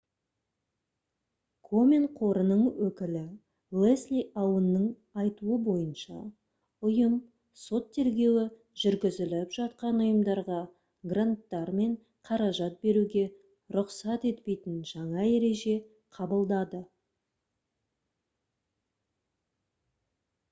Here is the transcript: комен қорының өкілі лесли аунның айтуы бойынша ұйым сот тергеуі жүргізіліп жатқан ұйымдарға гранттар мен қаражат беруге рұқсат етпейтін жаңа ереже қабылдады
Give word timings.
комен 1.71 2.05
қорының 2.19 2.61
өкілі 2.85 3.19
лесли 3.81 4.21
аунның 4.43 4.85
айтуы 5.23 5.57
бойынша 5.67 6.21
ұйым 6.91 7.19
сот 7.65 7.91
тергеуі 7.97 8.45
жүргізіліп 8.85 9.53
жатқан 9.59 10.01
ұйымдарға 10.05 10.57
гранттар 11.13 11.69
мен 11.81 11.93
қаражат 12.31 12.79
беруге 12.87 13.23
рұқсат 13.77 14.25
етпейтін 14.31 14.79
жаңа 14.93 15.27
ереже 15.37 15.75
қабылдады 16.19 16.81